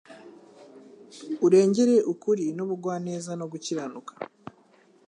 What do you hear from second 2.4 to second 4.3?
n ubugwaneza no gukiranuka